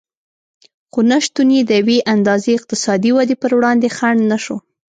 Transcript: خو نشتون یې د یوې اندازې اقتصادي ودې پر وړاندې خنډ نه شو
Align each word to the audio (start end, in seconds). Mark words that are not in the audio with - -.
خو 0.91 0.99
نشتون 1.11 1.47
یې 1.55 1.61
د 1.65 1.71
یوې 1.81 1.97
اندازې 2.13 2.51
اقتصادي 2.57 3.11
ودې 3.13 3.35
پر 3.41 3.51
وړاندې 3.57 3.87
خنډ 3.97 4.19
نه 4.31 4.37
شو 4.43 4.57